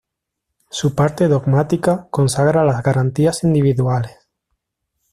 Su 0.71 0.95
parte 0.95 1.27
"dogmática" 1.27 2.07
consagra 2.09 2.63
las 2.65 2.81
"garantías 2.81 3.43
individuales". 3.43 4.17